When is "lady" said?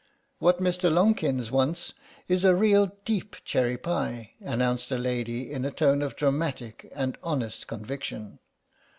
4.97-5.51